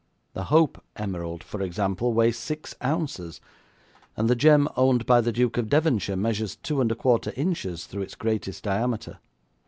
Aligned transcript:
The 0.33 0.45
Hope 0.45 0.83
emerald, 0.95 1.43
for 1.43 1.61
example, 1.61 2.11
weighs 2.11 2.35
six 2.35 2.73
ounces, 2.83 3.39
and 4.17 4.27
the 4.27 4.35
gem 4.35 4.67
owned 4.75 5.05
by 5.05 5.21
the 5.21 5.31
Duke 5.31 5.59
of 5.59 5.69
Devonshire 5.69 6.15
measures 6.17 6.55
two 6.55 6.81
and 6.81 6.91
a 6.91 6.95
quarter 6.95 7.31
inches 7.35 7.85
through 7.85 8.01
its 8.01 8.15
greatest 8.15 8.63
diameter. 8.63 9.19